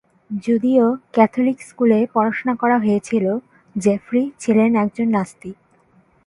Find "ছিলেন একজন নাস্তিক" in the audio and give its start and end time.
4.39-5.57